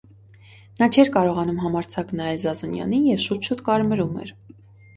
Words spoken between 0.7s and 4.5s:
Նա չէր կարողանում համարձակ նայել Զազունյանին և շուտ-շուտ կարմրում էր: